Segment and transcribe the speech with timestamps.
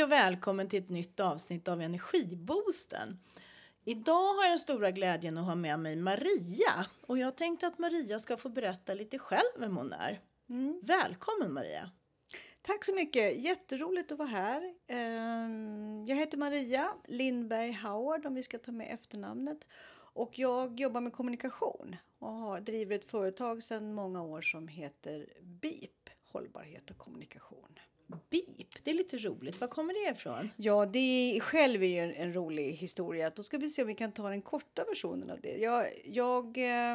[0.00, 3.18] Hej och välkommen till ett nytt avsnitt av Energiboosten.
[3.84, 7.78] Idag har jag den stora glädjen att ha med mig Maria och jag tänkte att
[7.78, 10.20] Maria ska få berätta lite själv vem hon är.
[10.50, 10.80] Mm.
[10.82, 11.90] Välkommen Maria!
[12.62, 13.38] Tack så mycket!
[13.38, 14.74] Jätteroligt att vara här.
[14.86, 19.66] Ehm, Jag heter Maria Lindberg Howard om vi ska ta med efternamnet.
[20.14, 25.28] Och jag jobbar med kommunikation och har, driver ett företag sedan många år som heter
[25.42, 27.78] BIP, hållbarhet och kommunikation.
[28.30, 29.60] BIP, det är lite roligt.
[29.60, 30.50] Var kommer det ifrån?
[30.56, 30.98] Ja, det
[31.36, 33.30] är, själv är ju en, en rolig historia.
[33.30, 35.56] Då ska vi se om vi kan ta den korta versionen av det.
[35.56, 36.92] Jag, jag eh,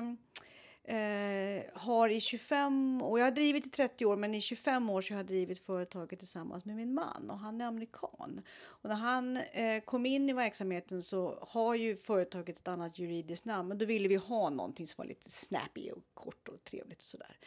[0.87, 5.01] eh, har i 25 och jag har drivit i 30 år, men i 25 år
[5.01, 8.41] så har jag drivit företaget tillsammans med min man och han är amerikan.
[8.63, 13.45] Och när han eh, kom in i verksamheten så har ju företaget ett annat juridiskt
[13.45, 16.97] namn, men då ville vi ha någonting som var lite snappy och kort och trevligt
[16.97, 17.37] och sådär.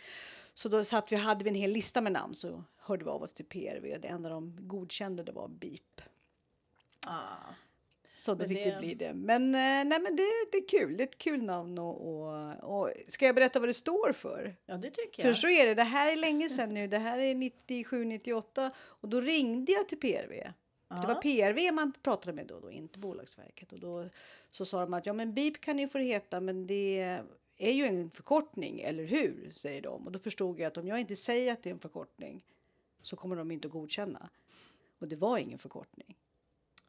[0.59, 3.23] Så då satt vi, hade vi en hel lista med namn så hörde vi av
[3.23, 6.01] oss till PRV och det enda de godkände det var BIP.
[7.07, 7.37] Ah.
[8.17, 9.15] Så då Men fick det- det bli det.
[9.15, 10.97] Men, eh, nej, men det, det är kul.
[10.97, 11.79] Det är ett kul namn.
[11.79, 14.57] Och, och, och ska jag berätta vad det står för?
[14.67, 15.37] Ja, det tycker För jag.
[15.37, 15.75] så är det.
[15.75, 16.87] Det här är länge sedan nu.
[16.87, 18.71] Det här är 97, 98.
[18.79, 20.33] Och då ringde jag till PRV.
[20.89, 23.73] Det var PRV man pratade med då, då inte Bolagsverket.
[23.73, 24.09] Och då
[24.51, 27.21] så sa de att ja, men BIP kan ni få heta, men det
[27.59, 29.51] är ju en förkortning, eller hur?
[29.55, 30.07] Säger de.
[30.07, 32.45] Och då förstod jag att om jag inte säger att det är en förkortning
[33.03, 34.29] så kommer de inte att godkänna.
[34.99, 36.17] Och det var ingen förkortning.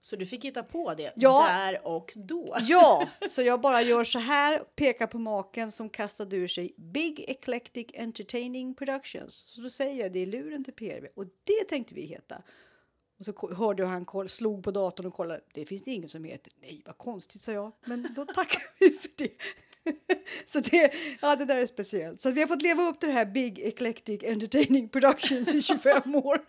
[0.01, 1.45] Så du fick hitta på det Ja.
[1.49, 2.55] där och då.
[2.61, 7.25] Ja, så jag bara gör så här, pekar på maken som kastade ur sig Big
[7.27, 9.33] Eclectic Entertaining Productions.
[9.35, 12.41] Så då säger jag det i luren till PRV och det tänkte vi heta.
[13.19, 15.41] Och så hörde jag han slog på datorn och kollade.
[15.53, 16.53] Det finns det ingen som heter.
[16.61, 17.71] Nej, vad konstigt, sa jag.
[17.85, 19.31] Men då tackar vi för det.
[20.45, 22.21] Så det, ja, det där är speciellt.
[22.21, 26.15] Så vi har fått leva upp till det här Big Eclectic Entertaining Productions i 25
[26.15, 26.45] år.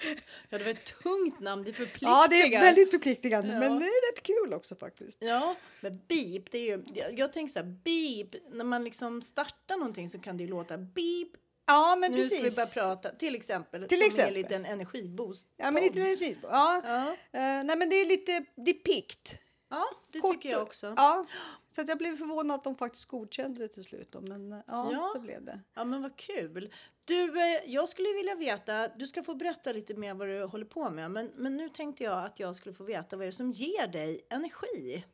[0.49, 2.11] Ja, det var ett tungt namn, det förpliktigar.
[2.11, 3.59] Ja, det är väldigt förpliktigande, Ja.
[3.61, 5.19] men det är rätt kul också faktiskt.
[5.21, 9.23] Ja, men beep, det är ju, jag- jag tänker så här, beep, när man liksom
[9.23, 11.29] startar någonting så kan det ju låta beep,
[11.67, 12.39] Ja, men nu precis.
[12.39, 14.37] ska vi börja prata, till exempel, Till som exempel.
[14.37, 15.49] en liten energiboost.
[15.57, 16.37] Ja, men lite energi.
[16.43, 16.83] Ja.
[16.85, 17.07] Ja,
[17.41, 19.39] Eh, nej, men det är lite det är pikt.
[19.71, 20.95] Ja det Kort tycker jag också.
[20.97, 21.25] Ja.
[21.73, 24.13] Så jag blev förvånad att de faktiskt godkände det till slut.
[24.13, 24.21] Då.
[24.21, 25.11] Men eh, ja, Ja.
[25.13, 25.61] så blev det.
[25.75, 26.73] Ja, men vad kul.
[27.05, 30.65] Du, eh, jag skulle vilja veta, du ska få berätta lite mer vad du håller
[30.65, 33.33] på med, men, men nu tänkte jag att jag skulle få veta vad är det
[33.33, 35.05] som ger dig energi?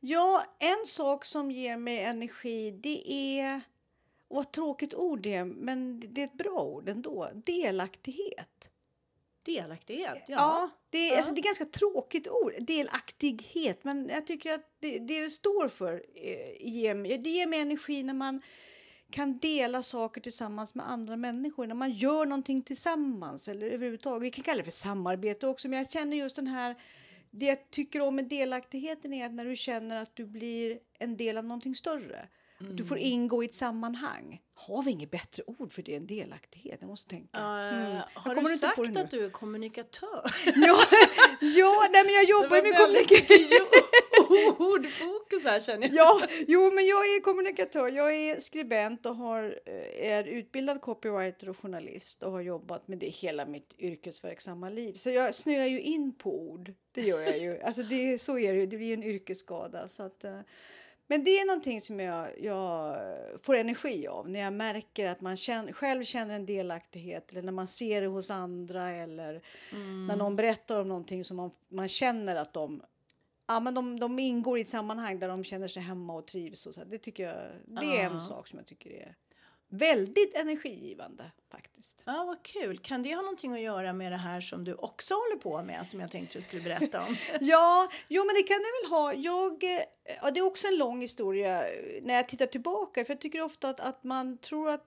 [0.00, 3.60] Ja, en sak som ger mig energi det är,
[4.28, 8.70] och vad tråkigt ord det är, men det är ett bra ord ändå, delaktighet.
[9.48, 10.34] Delaktighet, ja.
[10.34, 11.16] Ja, det, är, Ja.
[11.16, 15.68] Alltså, det är ganska tråkigt ord, delaktighet, men jag tycker att det det, det står
[15.68, 18.40] för eh, ger det ger mig energi när man
[19.10, 24.22] kan dela saker tillsammans med andra människor, när man gör någonting tillsammans eller överhuvudtaget.
[24.22, 26.76] Vi kan kalla det för samarbete också, men jag känner just den här
[27.30, 31.16] det jag tycker om med delaktigheten är att när du känner att du blir en
[31.16, 32.28] del av någonting större.
[32.60, 34.40] Att du får ingå i ett sammanhang.
[34.54, 36.76] Har vi inget bättre ord för det än delaktighet?
[36.80, 37.40] Jag måste tänka.
[37.40, 37.94] Mm.
[37.94, 40.22] Jag Har du sagt att du är kommunikatör?
[40.44, 40.78] Ja,
[41.40, 43.68] ja nej, men jag jobbar med kommunikation.
[44.58, 45.96] ordfokus här känner jag.
[45.96, 47.88] Ja, jo, men jag är kommunikatör.
[47.88, 52.98] Jag är skribent och har, eh, är utbildad copywriter och journalist och har jobbat med
[52.98, 54.92] det hela mitt yrkesverksamma liv.
[54.92, 56.72] Så jag snöar ju in på ord.
[56.92, 57.60] Det gör jag ju.
[57.60, 58.66] Alltså det, så är det ju.
[58.66, 59.88] Det blir en yrkesskada.
[59.88, 60.40] Så att, eh,
[61.10, 62.96] men det är någonting som jag, jag
[63.42, 67.52] får energi av när jag märker att man känner, själv känner en delaktighet eller när
[67.52, 69.42] man ser det hos andra eller
[70.06, 72.82] när någon berättar om någonting som man, man känner att de
[73.50, 76.66] Ja, men de, de ingår i ett sammanhang där de känner sig hemma och trivs.
[76.66, 76.84] Och så.
[76.84, 77.36] Det, tycker jag,
[77.66, 79.16] det är en sak som jag tycker är
[79.68, 82.02] väldigt energigivande faktiskt.
[82.06, 82.78] Ja, vad kul.
[82.78, 85.86] Kan det ha någonting att göra med det här som du också håller på med
[85.86, 87.16] som jag tänkte du skulle berätta om?
[87.40, 89.14] Ja, jo men det kan det väl ha.
[89.14, 89.80] Jag, eh,
[90.22, 93.04] ja, det är också en lång historia eh, när jag tittar tillbaka.
[93.04, 94.84] För jag tycker ofta att, att man tror att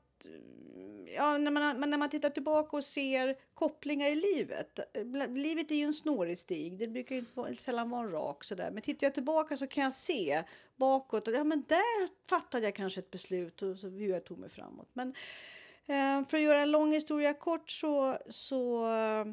[1.07, 4.79] Ja, när, man, när man tittar tillbaka och ser kopplingar i livet.
[5.29, 6.77] Livet är ju en snårig stig.
[6.77, 8.71] Det brukar ju inte sällan vara en rak sådär.
[8.71, 10.43] Men tittar jag tillbaka så kan jag se
[10.75, 14.37] bakåt att ja, men där fattade jag kanske ett beslut och så hur jag tog
[14.37, 14.89] mig framåt.
[14.93, 15.13] Men
[15.85, 19.25] eh, för att göra en lång historia kort så, så eh,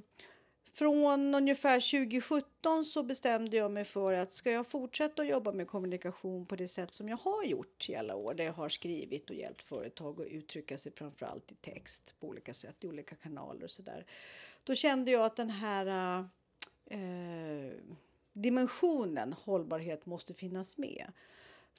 [0.79, 5.69] från ungefär 2017 så bestämde jag mig för att ska jag fortsätta att jobba med
[5.69, 9.31] kommunikation på det sätt som jag har gjort i alla år, där jag har skrivit
[9.31, 13.65] och hjälpt företag att uttrycka sig framförallt i text på olika sätt, i olika kanaler
[13.65, 14.07] och sådär.
[14.65, 16.19] Då kände jag att den här
[16.87, 17.73] eh,
[18.33, 21.13] dimensionen hållbarhet måste finnas med.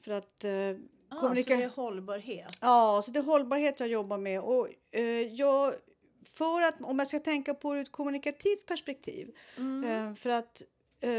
[0.01, 0.75] För att eh,
[1.11, 2.57] Ah, så det är hållbarhet?
[2.61, 4.41] Ja, så det är hållbarhet jag jobbar med.
[4.41, 5.03] Och, eh,
[5.33, 5.75] jag
[6.23, 10.07] för att, om jag ska tänka på det ur ett kommunikativt perspektiv, Mm.
[10.09, 10.63] eh, för att
[11.01, 11.09] eh,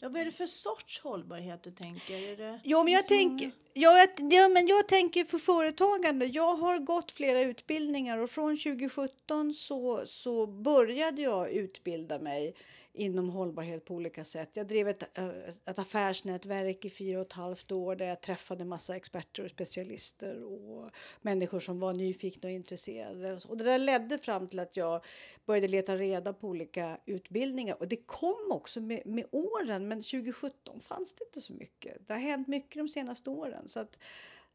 [0.00, 2.14] Ja, vad är det för sorts hållbarhet du tänker?
[2.32, 5.38] Är det Ja, men jag, finns tänk, många- ja, jag- ja, men jag tänker för
[5.38, 6.26] företagande.
[6.26, 12.54] Jag har gått flera utbildningar och från 2017 så, så började jag utbilda mig
[12.94, 14.50] inom hållbarhet på olika sätt.
[14.52, 15.28] Jag drev ett, eh,
[15.66, 20.42] ett affärsnätverk i fyra och ett halvt år där jag träffade massa experter och specialister
[20.42, 20.90] och
[21.22, 23.38] människor som var nyfikna och intresserade.
[23.48, 25.04] Och det där ledde fram till att jag
[25.46, 30.80] började leta reda på olika utbildningar och det kom också med, med åren men 2017
[30.80, 32.06] fanns det inte så mycket.
[32.06, 33.98] Det har hänt mycket de senaste åren så att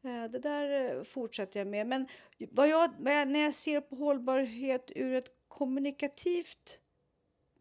[0.04, 1.86] eh, det där eh, fortsätter jag med.
[1.86, 2.08] Men
[2.50, 6.80] vad jag, när jag ser på hållbarhet ur ett kommunikativt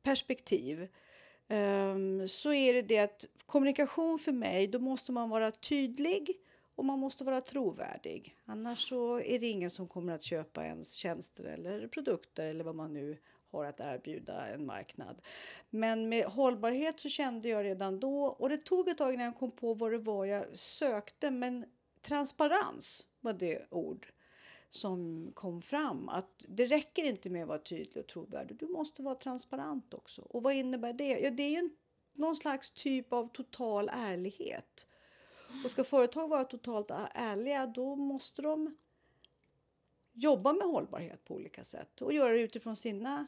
[0.09, 0.88] perspektiv
[1.47, 6.38] ehm, så är det det att kommunikation för mig, då måste man vara tydlig
[6.75, 8.35] och man måste vara trovärdig.
[8.45, 12.75] Annars så är det ingen som kommer att köpa ens tjänster eller produkter eller vad
[12.75, 13.17] man nu
[13.51, 15.21] har att erbjuda en marknad.
[15.69, 19.38] Men med hållbarhet så kände jag redan då, och det tog ett tag innan jag
[19.38, 21.65] kom på vad det var jag sökte, men
[22.01, 24.07] transparens var det ord
[24.69, 26.10] som kom fram.
[26.10, 30.21] Att det räcker inte med att vara tydlig och trovärdig, du måste vara transparent också.
[30.21, 31.19] Och vad innebär det?
[31.19, 31.71] Ja, det är ju en,
[32.13, 34.88] någon slags typ av total ärlighet.
[35.63, 38.77] Och ska företag vara totalt ärliga, då måste de
[40.13, 43.27] jobba med hållbarhet på olika sätt och göra det utifrån sina,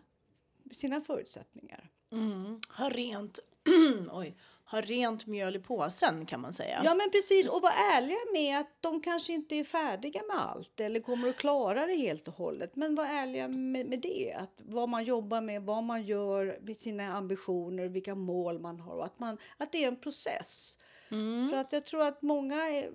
[0.71, 1.89] sina förutsättningar.
[2.11, 2.59] Mm.
[2.77, 3.39] Ha rent
[4.11, 4.35] Oj.
[4.71, 6.81] Ha rent mjöl i påsen kan man säga.
[6.83, 10.79] Ja men precis och vara ärliga med att de kanske inte är färdiga med allt
[10.79, 12.75] eller kommer att klara det helt och hållet.
[12.75, 17.13] Men var ärliga med, med det, att vad man jobbar med, vad man gör, sina
[17.13, 20.79] ambitioner, vilka mål man har och att, man, att det är en process.
[21.49, 22.91] För att jag tror att många är,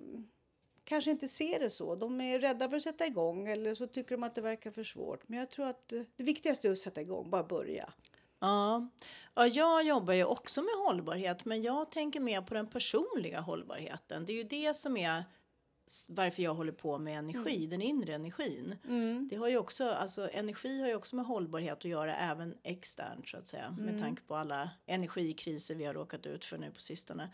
[0.83, 1.95] kanske inte ser det så.
[1.95, 4.83] De är rädda för att sätta igång eller så tycker de att det verkar för
[4.83, 5.29] svårt.
[5.29, 7.93] Men jag tror att det viktigaste är att sätta igång, bara börja.
[8.39, 8.89] Ja.
[9.35, 14.25] ja, jag jobbar ju också med hållbarhet men jag tänker mer på den personliga hållbarheten.
[14.25, 15.23] Det är ju det som är
[16.09, 18.75] varför jag håller på med energi, den inre energin.
[19.29, 23.29] Det har ju också, alltså energi har ju också med hållbarhet att göra även externt
[23.29, 23.75] så att säga.
[23.79, 27.29] Med tanke på alla energikriser vi har råkat ut för nu på sistone.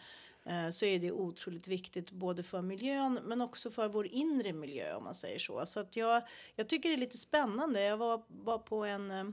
[0.45, 4.95] Eh, så är det otroligt viktigt både för miljön men också för vår inre miljö
[4.95, 5.65] om man säger så.
[5.65, 6.21] Så att jag,
[6.55, 7.81] jag tycker det är lite spännande.
[7.81, 9.23] Jag var, var på en eh,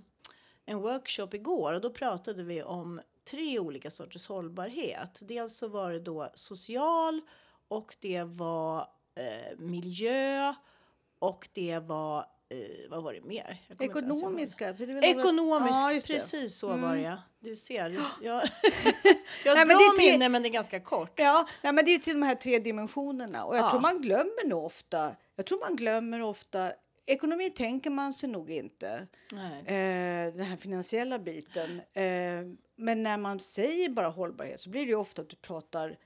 [0.67, 5.21] en workshop igår och då pratade vi om tre olika sorters hållbarhet.
[5.25, 7.21] Dels så var det då social
[7.69, 8.79] och det var
[9.15, 10.55] eh, miljö
[11.19, 12.19] och det var,
[12.49, 12.59] eh,
[12.91, 13.63] vad var det mer?
[13.81, 14.75] Ekonomiska.
[14.75, 16.07] För det Ekonomisk, Ja, det.
[16.07, 17.19] precis så var det.
[17.41, 17.91] Du ser,
[18.23, 18.43] jag,
[19.45, 21.13] jag, har ett bra det är tre- minne men det är ganska kort.
[21.17, 23.45] Ja, nej, men det är till de här tre dimensionerna.
[23.45, 23.71] Och jag Ja.
[23.71, 25.11] tror man glömmer nog ofta.
[25.37, 26.73] Jag tror man glömmer ofta.
[27.07, 29.07] Ekonomi tänker man sig nog inte.
[29.67, 31.81] Eh, den här finansiella biten.
[31.93, 35.99] Eh, men när man säger bara hållbarhet så blir det ofta att du pratar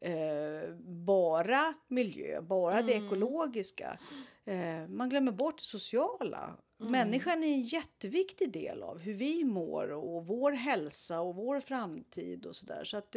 [0.00, 0.74] eh,
[1.06, 3.98] bara miljö, bara det ekologiska.
[4.44, 6.56] Eh, man glömmer bort det sociala.
[6.78, 12.46] Människan är en jätteviktig del av hur vi mår och vår hälsa och vår framtid
[12.46, 12.84] och sådär.
[12.84, 13.16] Så att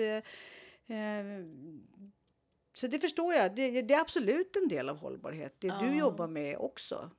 [2.78, 3.56] så det förstår jag.
[3.56, 5.56] Det, det är absolut en del av hållbarhet.
[5.60, 5.80] Det Ja.
[5.82, 7.10] du jobbar med också.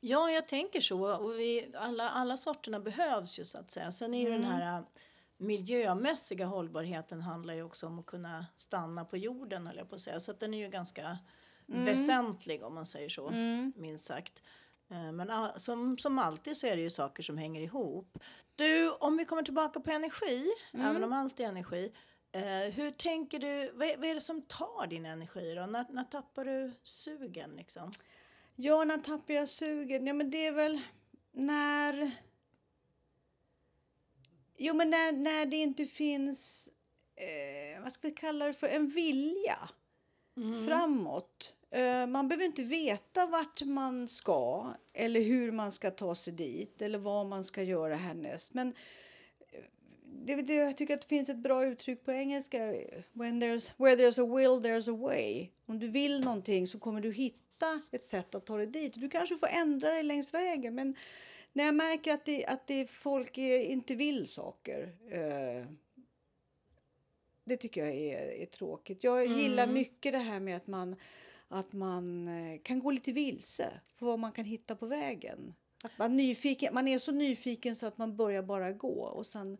[0.00, 1.16] Ja, jag tänker så.
[1.16, 3.90] Och vi, alla, alla sorterna behövs ju så att säga.
[3.92, 4.84] Sen är ju den här äh,
[5.36, 10.00] miljömässiga hållbarheten handlar ju också om att kunna stanna på jorden höll jag på att
[10.00, 10.20] säga.
[10.20, 11.18] Så att den är ju ganska
[11.66, 13.30] väsentlig om man säger så,
[13.76, 14.42] minst sagt.
[14.90, 18.18] Eh, Men all, som, som alltid så är det ju saker som hänger ihop.
[18.56, 21.92] Du, om vi kommer tillbaka på energi, även om allt är energi.
[22.32, 25.66] Eh, hur tänker du, vad är, vad är det som tar din energi då?
[25.66, 27.90] När, när tappar du sugen liksom?
[28.56, 30.06] Ja, när tappar jag sugen?
[30.06, 30.80] Ja, men det är väl
[31.32, 32.10] när...
[34.56, 36.70] Jo, men när, när det inte finns,
[37.16, 39.68] eh, vad ska vi kalla det för, en vilja
[40.68, 41.54] framåt.
[41.70, 46.82] Eh, man behöver inte veta vart man ska eller hur man ska ta sig dit
[46.82, 48.54] eller vad man ska göra härnäst.
[48.54, 48.74] Men
[50.12, 52.58] det, det, jag tycker att det finns ett bra uttryck på engelska.
[53.12, 55.48] When there's, where there's a will, there's a way.
[55.66, 58.92] Om du vill någonting så kommer du hitta ett sätt att ta dig dit.
[58.96, 60.74] Du kanske får ändra dig längs vägen.
[60.74, 60.96] Men
[61.52, 64.96] när jag märker att, det, att det, folk inte vill saker.
[65.10, 65.66] Eh,
[67.44, 69.04] det tycker jag är, är tråkigt.
[69.04, 70.96] Jag gillar mycket det här med att man,
[71.48, 75.54] att man eh, kan gå lite vilse för vad man kan hitta på vägen.
[75.84, 79.58] Att man, nyfiken, man är så nyfiken så att man börjar bara gå och sen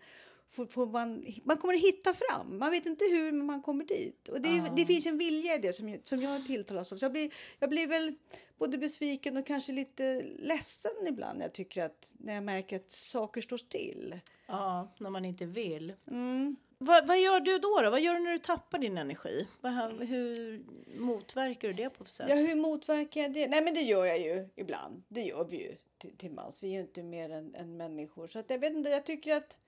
[0.52, 2.58] får, får man, man kommer att hitta fram.
[2.58, 4.28] Man vet inte hur, men man kommer dit.
[4.28, 4.72] Och det, Ja.
[4.76, 6.96] det finns en vilja i det som, som jag tilltalas av.
[6.96, 8.14] Så jag, blir, jag blir väl
[8.58, 12.90] både besviken och kanske lite ledsen ibland när jag, tycker att, när jag märker att
[12.90, 14.20] saker står still.
[14.46, 15.92] Ja, när man inte vill.
[16.06, 16.56] Mm.
[16.78, 17.90] Vad, vad gör du då, då?
[17.90, 19.48] Vad gör du när du tappar din energi?
[19.60, 20.62] Vad, hur
[20.98, 22.26] motverkar du det på för sätt?
[22.28, 23.48] Ja, hur motverkar jag det?
[23.48, 25.02] Nej, men det gör jag ju ibland.
[25.08, 26.62] Det gör vi ju till, till mans.
[26.62, 28.26] Vi är ju inte mer än, än människor.
[28.26, 29.58] Så att jag vet inte, jag tycker att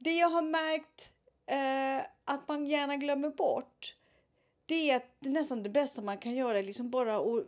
[0.00, 1.12] det jag har märkt
[1.46, 3.94] eh, att man gärna glömmer bort
[4.70, 7.46] det är att det är nästan det bästa man kan göra är liksom bara att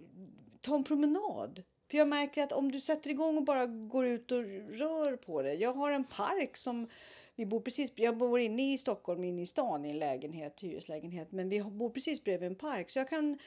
[0.60, 1.62] ta en promenad.
[1.90, 5.42] För jag märker att om du sätter igång och bara går ut och rör på
[5.42, 5.54] det.
[5.54, 6.88] Jag har en park som
[7.34, 11.32] vi bor precis, jag bor inne i Stockholm, inne i stan i en lägenhet, hyreslägenhet.
[11.32, 12.90] Men vi bor precis bredvid en park.
[12.90, 13.38] Så jag kan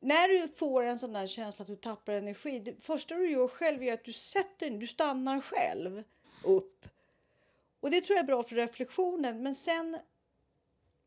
[0.00, 3.48] när du får en sån där känsla att du tappar energi, det första du gör
[3.48, 6.02] själv är att du sätter du stannar själv
[6.44, 6.86] upp.
[7.86, 9.42] Och det tror jag är bra för reflektionen.
[9.42, 9.98] Men sen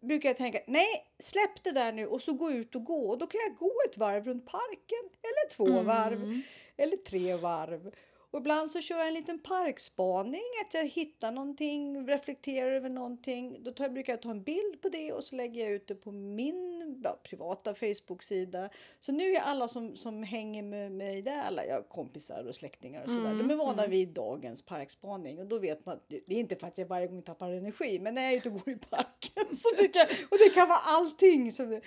[0.01, 3.09] brukar jag tänka, nej, släpp det där nu och så gå ut och gå.
[3.09, 6.41] Och då kan jag gå ett varv runt parken, eller två varv,
[6.77, 7.91] eller tre varv.
[8.31, 13.63] Och ibland så kör jag en liten parkspaning, att jag hittar någonting, reflekterar över någonting.
[13.63, 15.88] Då tar, jag- brukar jag ta en bild på det och så lägger jag ut
[15.88, 18.69] det på min ja, privata Facebook-sida.
[19.00, 23.03] Så nu är alla som, som hänger med mig där, alla ja, kompisar och släktingar
[23.03, 25.39] och sådär, de är vana vid dagens parkspaning.
[25.39, 28.15] Och då vet man, det är inte för att jag varje gång tappar energi, men
[28.15, 31.51] när jag är ute och går i parken så brukar och det kan vara allting.
[31.51, 31.81] Som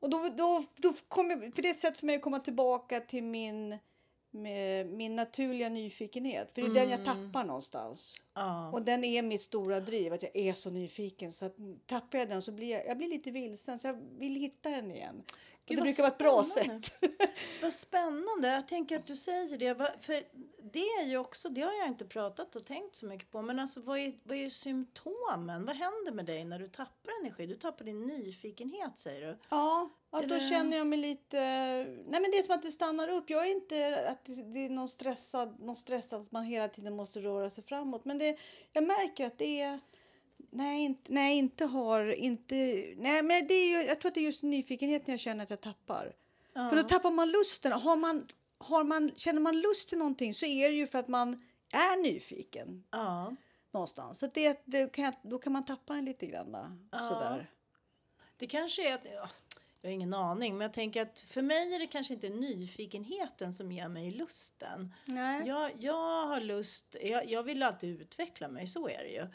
[0.00, 3.00] och då, då, då kommer, för det är ett sätt för mig att komma tillbaka
[3.00, 3.78] till min
[4.96, 6.50] min naturliga nyfikenhet.
[6.54, 8.14] För det är den jag tappar någonstans.
[8.36, 8.70] Ja.
[8.70, 11.32] Och den är mitt stora driv, att jag är så nyfiken.
[11.32, 13.78] Så att tappar jag den så blir jag, jag blir lite vilsen.
[13.78, 15.22] Så jag vill hitta den igen.
[15.68, 17.04] Gud, det brukar vara ett bra sätt.
[17.62, 18.48] Vad spännande.
[18.48, 19.74] Jag tänker att du säger det.
[20.00, 20.22] För
[20.72, 23.42] det är ju också, det har jag inte pratat och tänkt så mycket på.
[23.42, 25.64] Men alltså vad är, vad är symptomen?
[25.66, 27.46] Vad händer med dig när du tappar energi?
[27.46, 29.38] Du tappar din nyfikenhet säger du.
[29.48, 31.38] Ja, ja då det- känner jag mig lite...
[32.06, 33.30] Nej men det är som att det stannar upp.
[33.30, 37.20] Jag är inte att det är någon stressad, någon stressad att man hela tiden måste
[37.20, 38.04] röra sig framåt.
[38.04, 38.25] Men det,
[38.72, 39.80] jag märker att det är...
[40.50, 42.06] Nej, inte, nej, inte har...
[42.14, 42.54] Inte,
[42.96, 45.50] nej, men det är ju, jag tror att det är just nyfikenheten jag känner att
[45.50, 46.12] jag tappar.
[46.52, 46.68] Ja.
[46.68, 47.72] För då tappar man lusten.
[47.72, 48.28] Har man,
[48.58, 51.32] har man, känner man lust till någonting så är det ju för att man
[51.70, 53.34] är nyfiken Ja.
[53.70, 54.18] någonstans.
[54.18, 56.88] Så det, det kan, jag- då kan man tappa en lite grann.
[56.92, 56.98] Ja.
[56.98, 57.50] Sådär.
[58.36, 59.28] Det kanske är att, ja,
[59.80, 63.52] jag har ingen aning, men jag tänker att för mig är det kanske inte nyfikenheten
[63.52, 64.94] som ger mig lusten.
[65.04, 65.48] Nej.
[65.48, 69.26] Jag, jag har lust, jag, jag vill alltid utveckla mig, så är det ju.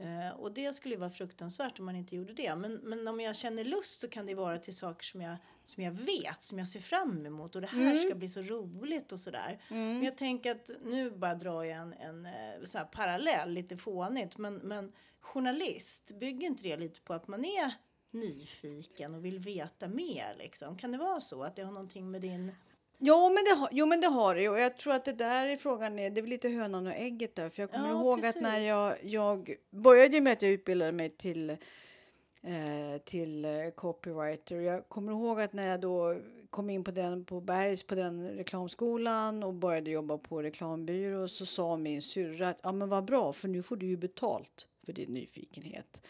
[0.00, 2.56] Eh, och det skulle ju vara fruktansvärt om man inte gjorde det.
[2.56, 5.82] Men, men om jag känner lust så kan det vara till saker som jag, som
[5.82, 7.54] jag vet, som jag ser fram emot.
[7.54, 9.62] Och det här ska bli så roligt och sådär.
[9.68, 13.76] Men jag tänker att nu bara drar jag en, en eh, så här parallell, lite
[13.76, 14.38] fånigt.
[14.38, 17.72] Men, men journalist, bygger inte det lite på att man är
[18.10, 20.34] nyfiken och vill veta mer?
[20.38, 20.76] Liksom?
[20.76, 22.52] Kan det vara så att det har någonting med din...
[23.00, 24.48] Jo men, det har, jo, men det har det.
[24.48, 26.92] Och jag tror att det där är frågan är, det är väl lite hönan och
[26.92, 27.48] ägget där.
[27.48, 28.68] För jag kommer Ja, ihåg att när precis.
[28.68, 34.60] jag, jag började med att jag utbildade mig till, eh, till eh, copywriter.
[34.60, 38.28] Jag kommer ihåg att när jag då kom in på den på Bergs på den
[38.28, 43.32] reklamskolan och började jobba på reklambyrå så sa min syrra att ja men vad bra
[43.32, 46.00] för nu får du ju betalt för din nyfikenhet.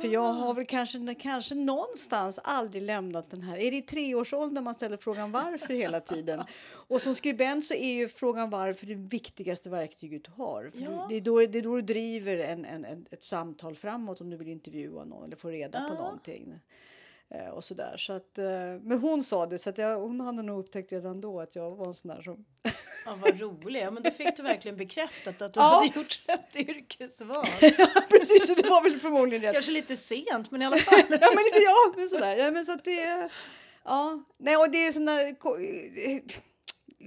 [0.00, 3.58] För jag har väl kanske, kanske någonstans aldrig lämnat den här.
[3.58, 6.42] Är det i treårsåldern man ställer frågan varför hela tiden?
[6.88, 10.70] Och som skribent så är ju frågan varför det viktigaste verktyget du har.
[10.74, 11.06] För Ja.
[11.08, 14.36] det, är då, det är då du driver en, en, ett samtal framåt om du
[14.36, 15.98] vill intervjua någon eller få reda på Ja.
[15.98, 16.60] någonting.
[17.34, 17.96] Eh, och sådär.
[17.96, 18.44] Så att, eh,
[18.82, 21.70] men hon sa det, så att jag, hon hade nog upptäckt redan då att jag
[21.76, 22.44] var en sån där som...
[23.06, 23.82] Ja, vad roligt.
[23.82, 25.64] Ja, men då fick du verkligen bekräftat att du Ja.
[25.64, 27.44] hade gjort rätt yrkesval.
[28.10, 29.54] Precis, det var väl förmodligen rätt.
[29.54, 30.98] Kanske lite sent, men i alla fall.
[31.08, 32.36] ja men lite ja, men sådär.
[32.36, 33.30] Ja, men så att det,
[33.84, 34.22] ja.
[34.38, 35.34] Nej, och det är sån där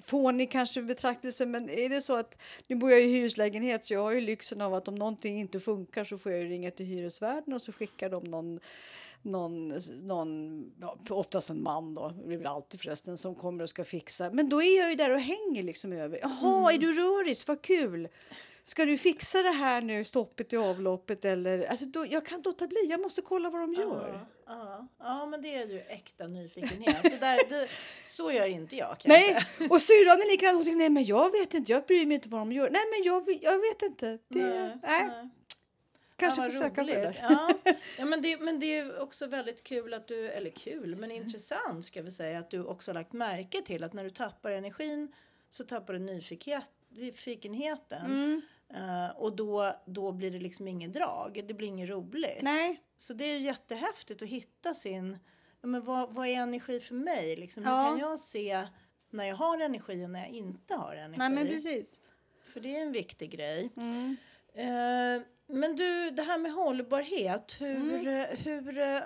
[0.05, 4.01] fånig kanske betraktelse, men är det så att nu bor jag i hyreslägenhet så jag
[4.01, 6.85] har ju lyxen av att om någonting inte funkar så får jag ju ringa till
[6.85, 8.59] hyresvärden och så skickar de någon
[9.23, 13.69] någon, någon ja, oftast en man då, det är väl alltid förresten, som kommer och
[13.69, 14.29] ska fixa.
[14.29, 16.19] Men då är jag ju där och hänger liksom över.
[16.21, 17.47] Jaha, är du röris?
[17.47, 18.07] Vad kul!
[18.65, 21.65] Ska du fixa det här nu, stoppet i avloppet eller?
[21.65, 24.27] Alltså då, jag kan inte låta bli, jag måste kolla vad de gör.
[24.45, 24.87] Ja, ja.
[24.99, 27.03] ja, men det är ju äkta nyfikenhet.
[27.03, 27.67] Det där, det,
[28.03, 28.99] så gör inte jag.
[28.99, 30.55] Kan jag Nej, och syrran är likadan.
[30.55, 32.69] Hon säger nej men jag vet inte, jag bryr mig inte vad de gör.
[32.69, 34.19] Nej men jag, jag vet inte.
[34.27, 35.29] Det, nej, nej.
[36.15, 37.21] Kanske ja, försöka det roligt.
[37.21, 37.27] där.
[37.29, 37.49] Ja.
[37.97, 41.85] Ja, men, det, men det är också väldigt kul att du, eller kul, men intressant
[41.85, 45.11] ska vi säga att du också har lagt märke till att när du tappar energin
[45.49, 48.05] så tappar du nyfikenhet, nyfikenheten.
[48.05, 48.41] Mm.
[48.69, 52.41] Eh, och då, då blir det liksom inget drag, det blir inget roligt.
[52.41, 52.81] Nej.
[52.97, 55.17] Så det är jättehäftigt att hitta sin,
[55.61, 57.35] ja, men vad, vad är energi för mig?
[57.35, 57.83] Liksom, Ja.
[57.83, 58.67] Hur kan jag se
[59.09, 61.17] när jag har energi och när jag inte har energi?
[61.19, 61.99] Nej, men precis.
[62.43, 63.69] För det är en viktig grej.
[63.77, 64.17] Mm.
[64.53, 68.07] Eh, men du, det här med hållbarhet, hur...
[68.07, 68.07] Mm.
[68.07, 68.99] eh, hur eh,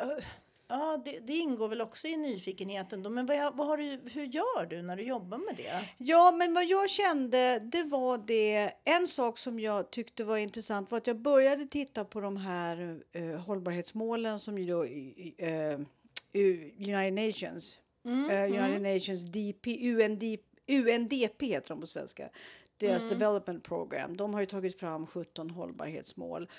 [0.68, 3.10] ja, det, det ingår väl också i nyfikenheten då.
[3.10, 5.90] Men vad, vad har du, hur gör du när du jobbar med det?
[5.98, 8.72] Ja, men vad jag kände, det var det.
[8.84, 13.02] En sak som jag tyckte var intressant var att jag började titta på de här
[13.12, 14.84] eh, hållbarhetsmålen som ju då
[15.46, 15.80] eh,
[16.80, 20.24] United Nations, Mm, eh, United Nations DP, UND,
[20.68, 22.30] UNDP heter de på svenska.
[22.78, 23.20] Deras Mm.
[23.20, 24.18] development program.
[24.18, 26.50] De har ju tagit fram 17 hållbarhetsmål.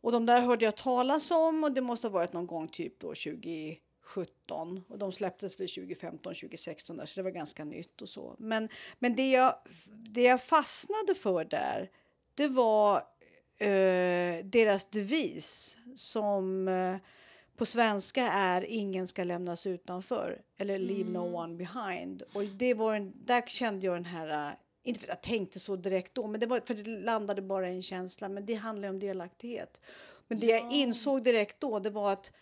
[0.00, 3.00] Och de där hörde jag talas om och det måste ha varit någon gång typ
[3.00, 8.08] då 2017 och de släpptes väl 2015, 2016 där, så det var ganska nytt och
[8.08, 8.34] så.
[8.38, 9.54] Men, men det, jag,
[9.90, 11.90] det jag fastnade för där,
[12.34, 12.96] det var
[13.58, 16.96] eh, deras devis som eh,
[17.56, 22.22] på svenska är ingen ska lämnas utanför eller leave no one behind.
[22.34, 24.56] Och det var en, där kände jag den här,
[24.88, 27.70] inte för att jag tänkte så direkt då, men det var för det landade bara
[27.70, 29.80] i en känsla, men det handlar om delaktighet.
[30.28, 32.32] Men det jag insåg direkt då, det var att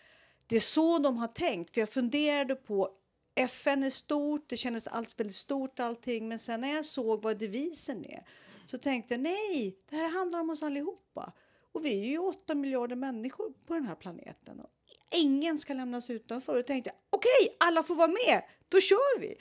[0.47, 1.73] det är så de har tänkt.
[1.73, 2.89] För jag funderade på
[3.35, 6.27] FN är stort, det kändes allt väldigt stort allting.
[6.27, 8.23] Men sen när jag såg vad devisen är
[8.65, 11.33] så tänkte jag nej, det här handlar om oss allihopa.
[11.71, 14.59] Och vi är ju 8 miljarder människor på den här planeten.
[14.59, 14.69] Och
[15.11, 16.59] ingen ska lämnas utanför.
[16.59, 19.35] Och tänkte jag okej, alla får vara med, då kör vi.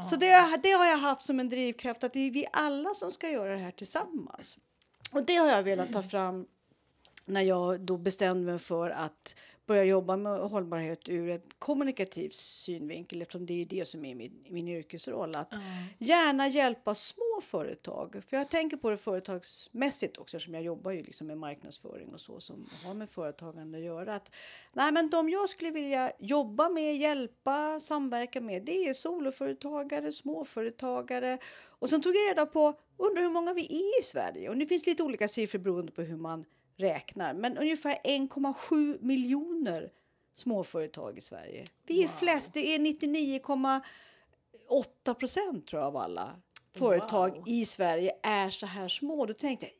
[0.00, 3.10] Så det, det har jag haft som en drivkraft att det är vi alla som
[3.10, 4.58] ska göra det här tillsammans.
[5.12, 6.46] Och det har jag velat ta fram
[7.26, 9.34] när jag då bestämde mig för att
[9.66, 14.44] börja jobba med hållbarhet ur ett kommunikativ synvinkel eftersom det är det som är min,
[14.48, 15.36] min yrkesroll.
[15.36, 15.54] Att
[15.98, 18.22] gärna hjälpa små företag.
[18.26, 22.20] För jag tänker på det företagsmässigt också eftersom jag jobbar ju liksom med marknadsföring och
[22.20, 24.14] så som har med företagande att göra.
[24.14, 24.30] Att,
[24.72, 31.38] nej, men de jag skulle vilja jobba med, hjälpa, samverka med det är soloföretagare, småföretagare.
[31.68, 34.48] Och sen tog jag reda på, undrar hur många vi är i Sverige.
[34.48, 36.44] Och det finns lite olika siffror beroende på hur man
[36.76, 37.34] räknar.
[37.34, 39.92] Men ungefär 1,7 miljoner
[40.34, 41.64] småföretag i Sverige.
[41.86, 46.36] Vi är flest, det är 99,8 procent tror jag av alla
[46.76, 47.44] företag Wow.
[47.48, 49.26] i Sverige är så här små.
[49.26, 49.74] Då tänkte jag,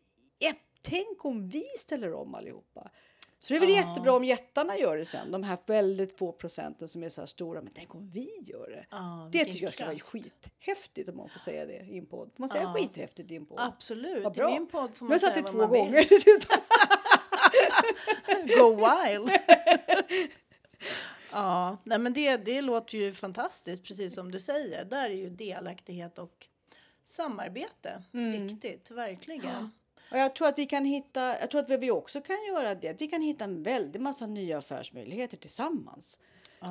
[0.48, 2.90] "Jepp, tänk om vi ställer om allihopa.
[3.44, 3.76] Så det är väl Ja.
[3.76, 7.62] jättebra om jättarna gör det sen, de här väldigt få procenten som är så stora.
[7.62, 8.86] Men tänk om vi gör det.
[8.90, 12.30] Ja, det tycker jag ska vara skithäftigt om man får säga det i en podd.
[12.34, 12.72] Får man säga Ja.
[12.72, 13.60] skithäftigt i en podd?
[13.60, 14.50] Absolut, Vad i bra.
[14.50, 15.80] min podd får Nu har man jag säga det vad två man vill.
[15.80, 16.06] gånger.
[18.58, 19.30] Go wild!
[21.32, 24.84] ja, nej men det, det låter ju fantastiskt, precis som du säger.
[24.84, 26.46] Där är ju delaktighet och
[27.02, 28.46] samarbete Mm.
[28.46, 29.70] viktigt, verkligen.
[30.12, 33.00] Och jag tror att vi kan hitta, jag tror att vi också kan göra det,
[33.00, 36.20] vi kan hitta en väldig massa nya affärsmöjligheter tillsammans.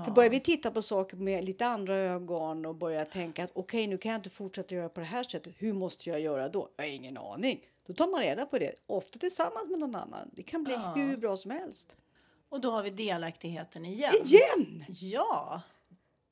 [0.05, 3.87] För börjar vi titta på saker med lite andra ögon och börja tänka att okej,
[3.87, 5.53] nu kan jag inte fortsätta göra på det här sättet.
[5.57, 6.69] Hur måste jag göra då?
[6.75, 7.65] Jag har ingen aning.
[7.87, 10.29] Då tar man reda på det, ofta tillsammans med någon annan.
[10.33, 10.93] Det kan bli Ja.
[10.95, 11.95] hur bra som helst.
[12.49, 14.13] Och då har vi delaktigheten igen.
[14.25, 14.85] Igen!
[14.87, 15.61] Ja,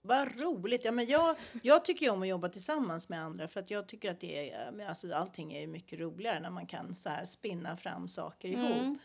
[0.10, 0.86] vad roligt.
[0.86, 3.88] Ja, men jag, jag tycker ju om att jobba tillsammans med andra för att jag
[3.88, 7.78] tycker att det är, alltså, allting är mycket roligare när man kan så här spinna
[7.78, 8.82] fram saker ihop.
[8.82, 9.00] Mm.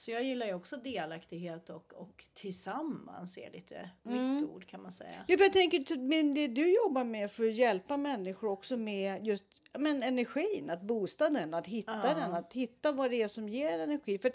[0.00, 4.34] Så jag gillar ju också delaktighet och, och tillsammans är lite Mm.
[4.34, 5.24] mitt ord kan man säga.
[5.26, 9.26] Ja, för jag tänker, men det du jobbar med för att hjälpa människor också med
[9.26, 9.44] just
[9.78, 12.14] men energin, att boosta den, att hitta Ja.
[12.14, 14.18] den, att hitta vad det är som ger energi.
[14.18, 14.32] För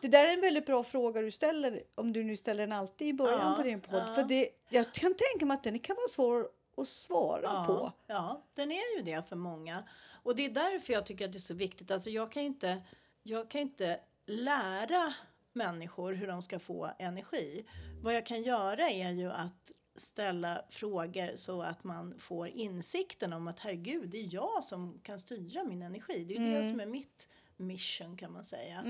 [0.00, 3.08] det där är en väldigt bra fråga du ställer, om du nu ställer den alltid
[3.08, 4.02] i början Ja, på din podd.
[4.06, 4.14] ja.
[4.14, 7.72] För det, jag kan tänka mig att den kan vara svår att svara på.
[7.72, 9.84] Ja, ja, den är ju det för många.
[10.22, 11.90] Och det är därför jag tycker att det är så viktigt.
[11.90, 12.82] Alltså jag kan inte,
[13.22, 15.14] jag kan inte lära
[15.52, 17.66] människor hur de ska få energi.
[18.02, 23.48] Vad jag kan göra är ju att ställa frågor så att man får insikten om
[23.48, 26.24] att herregud, det är jag som kan styra min energi.
[26.24, 28.82] Det är ju det som är mitt mission kan man säga.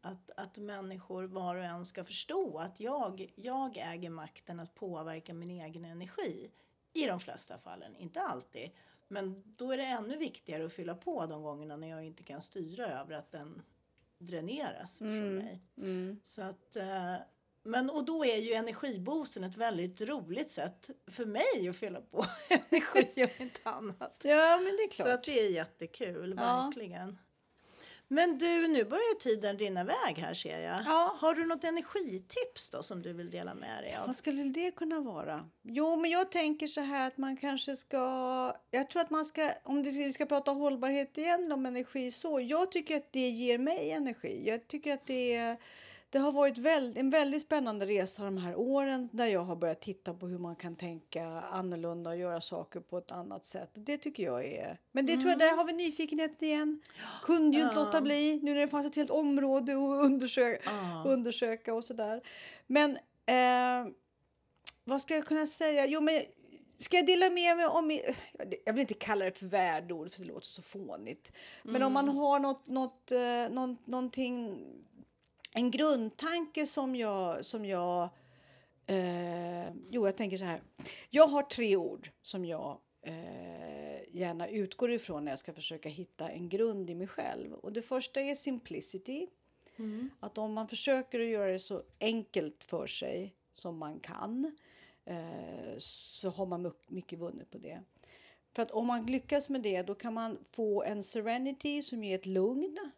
[0.00, 5.34] Att, att människor var och en ska förstå att jag, jag äger makten att påverka
[5.34, 6.50] min egen energi.
[6.92, 8.70] I de flesta fallen, inte alltid.
[9.08, 12.40] Men då är det ännu viktigare att fylla på de gångerna när jag inte kan
[12.40, 13.62] styra över att den
[14.20, 15.60] dräneras från mig.
[16.22, 17.14] Så att, eh,
[17.62, 22.24] men och då är ju energiboosten ett väldigt roligt sätt för mig att fylla på
[22.70, 24.22] energi och inte annat.
[24.24, 25.14] Ja, men det är Så klart.
[25.14, 26.42] att det är jättekul, Ja.
[26.66, 27.18] verkligen.
[28.12, 30.80] Men du, nu börjar tiden rinna iväg här ser jag.
[30.86, 31.16] Ja.
[31.18, 34.06] Har du något energitips då som du vill dela med dig av?
[34.06, 35.48] Vad skulle det kunna vara?
[35.62, 38.54] Jo, men jag tänker så här att man kanske ska...
[38.70, 42.40] Jag tror att man ska, om vi ska prata hållbarhet igen om energi så.
[42.40, 44.42] Jag tycker att det ger mig energi.
[44.46, 45.56] Jag tycker att det är...
[46.12, 49.80] Det har varit väl, en väldigt spännande resa de här åren där jag har börjat
[49.80, 53.70] titta på hur man kan tänka annorlunda och göra saker på ett annat sätt.
[53.72, 54.78] Det tycker jag är...
[54.92, 56.80] Men det tror jag, där har vi nyfikenheten igen.
[57.22, 57.84] Kunde ju inte Ja.
[57.84, 61.04] låta bli nu när det fanns ett helt område att undersöka, Ja.
[61.06, 62.20] undersöka och sådär.
[62.66, 62.96] Men
[63.26, 63.92] eh,
[64.84, 65.86] vad ska jag kunna säga?
[65.86, 66.22] Jo, men
[66.76, 68.00] ska jag dela med mig om...
[68.64, 71.32] Jag vill inte kalla det för värdeord för det låter så fånigt.
[71.62, 74.58] Men om man har något, något, eh, någon, någonting,
[75.50, 77.44] en grundtanke som jag...
[77.44, 78.08] Som jag
[78.86, 80.62] eh, jo, jag tänker så här.
[81.10, 86.28] Jag har tre ord som jag eh, gärna utgår ifrån när jag ska försöka hitta
[86.28, 87.52] en grund i mig själv.
[87.54, 89.26] Och det första är simplicity.
[90.20, 94.56] Att om man försöker att göra det så enkelt för sig som man kan
[95.04, 97.80] eh, så har man myck- mycket vunnet på det.
[98.52, 102.14] För att om man lyckas med det då kan man få en serenity som ger
[102.14, 102.90] ett lugn,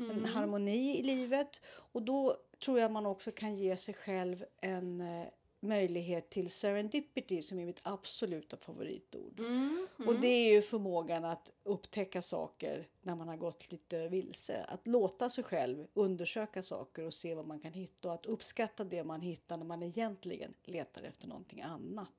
[0.00, 1.60] en harmoni i livet.
[1.66, 5.26] Och då tror jag man också kan ge sig själv en eh,
[5.60, 9.40] möjlighet till serendipity som är mitt absoluta favoritord.
[9.40, 9.86] Mm.
[10.06, 14.64] Och det är ju förmågan att upptäcka saker när man har gått lite vilse.
[14.68, 18.84] Att låta sig själv undersöka saker och se vad man kan hitta och att uppskatta
[18.84, 22.10] det man hittar när man egentligen letar efter någonting annat.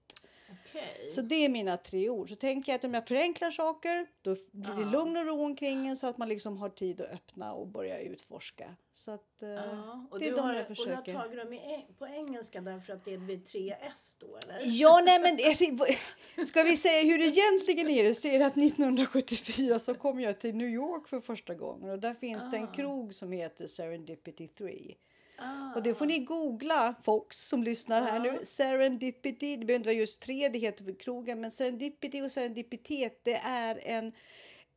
[0.70, 1.10] Okej.
[1.10, 2.30] Så det är mina tre ord.
[2.30, 4.90] Så tänker jag att om jag förenklar saker då blir det Ja.
[4.92, 8.00] lugn och ro omkring en så att man liksom har tid att öppna och börja
[8.00, 8.76] utforska.
[8.94, 11.14] Så att, eh, Ja, och det är de har, jag Och du försöker.
[11.14, 14.60] har tagit dem i, på engelska därför att det blir tre S då eller?
[14.64, 15.66] Ja, nej men alltså,
[16.46, 20.20] ska vi säga hur det egentligen är det så är det att 1974 så kom
[20.20, 22.72] jag till New York för första gången och där finns det en Ah.
[22.74, 24.96] krog som heter Serendipity 3.
[25.42, 25.76] Ah.
[25.76, 28.32] Och det får ni googla folks som lyssnar här Ja.
[28.32, 28.46] nu.
[28.46, 33.20] Serendipity, det behöver inte vara just tre det heter för krogen men serendipity och serendipitet
[33.24, 34.14] det är en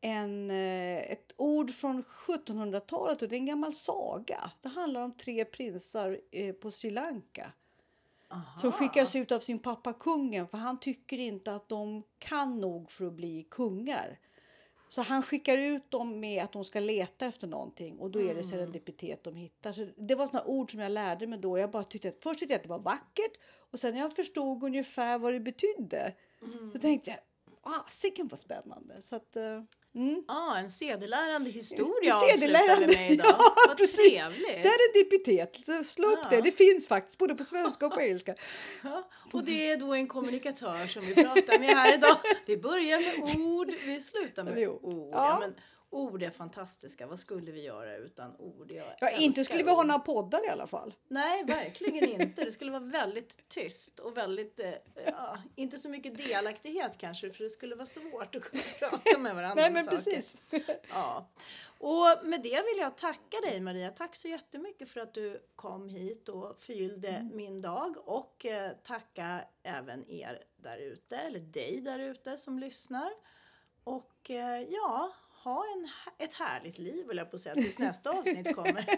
[0.00, 4.38] en, eh, ett ord från 1700-talet och det är en gammal saga.
[4.60, 7.52] Det handlar om tre prinsar eh, på Sri Lanka
[8.30, 8.58] Aha.
[8.60, 12.90] som skickas ut av sin pappa kungen för han tycker inte att de kan nog
[12.90, 14.18] för att bli kungar.
[14.94, 18.34] Så han skickar ut dem med att de ska leta efter någonting och då är
[18.34, 19.72] det serendipitet de hittar.
[19.72, 21.58] Så det var såna ord som jag lärde mig då.
[21.58, 23.32] Jag bara tyckte att, först tyckte jag att det var vackert
[23.70, 26.14] och sen när jag förstod ungefär vad det betydde
[26.72, 27.18] så tänkte jag,
[27.62, 29.02] ah, sicken vad spännande.
[29.02, 29.62] Så att, eh,
[29.94, 30.24] mm.
[30.28, 33.26] Ah, en sedelärande historia sedelärande, vi med idag.
[33.38, 34.24] ja, Vad precis.
[34.24, 34.56] trevligt.
[34.56, 36.28] Serendipitet, slå upp Ja.
[36.30, 36.40] det.
[36.42, 38.34] Det finns faktiskt både på svenska och på engelska.
[38.82, 42.16] Ja, och det är då en kommunikatör som vi pratar med här idag.
[42.46, 45.08] Vi börjar med ord, vi slutar med ord.
[45.12, 45.36] Ja.
[45.40, 45.54] men
[45.94, 47.06] ord är fantastiska.
[47.06, 48.70] Vad skulle vi göra utan ord?
[48.72, 49.86] Jag Ja, inte skulle vi ha ord.
[49.86, 50.94] några poddar i alla fall.
[51.08, 52.44] Nej, verkligen inte.
[52.44, 54.72] Det skulle vara väldigt tyst och väldigt, eh,
[55.06, 59.34] ja, inte så mycket delaktighet kanske, för det skulle vara svårt att kunna prata med
[59.34, 60.36] varandra Nej, men precis.
[60.90, 61.28] Ja.
[61.78, 63.90] Och med det vill jag tacka dig Maria.
[63.90, 67.36] Tack så jättemycket för att du kom hit och förgyllde Mm.
[67.36, 67.96] min dag.
[68.04, 73.10] Och eh, tacka även er där ute, eller dig där ute som lyssnar.
[73.84, 75.12] Och eh, ja,
[75.44, 75.88] ha en,
[76.26, 78.86] ett härligt liv vill jag på att säga tills nästa avsnitt kommer.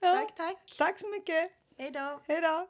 [0.00, 0.14] Ja.
[0.14, 0.74] tack, tack.
[0.78, 1.52] Tack så mycket.
[1.78, 2.20] Hej då.
[2.26, 2.68] Hej då.